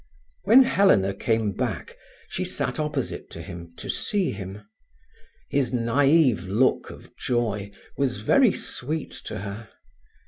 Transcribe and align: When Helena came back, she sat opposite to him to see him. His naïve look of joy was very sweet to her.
When 0.45 0.63
Helena 0.63 1.13
came 1.13 1.51
back, 1.51 1.95
she 2.27 2.43
sat 2.43 2.79
opposite 2.79 3.29
to 3.29 3.39
him 3.43 3.75
to 3.77 3.87
see 3.87 4.31
him. 4.31 4.63
His 5.47 5.71
naïve 5.75 6.47
look 6.47 6.89
of 6.89 7.15
joy 7.17 7.69
was 7.97 8.21
very 8.21 8.51
sweet 8.51 9.11
to 9.25 9.41
her. 9.41 9.69